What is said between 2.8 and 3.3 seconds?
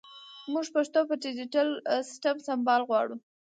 غواړو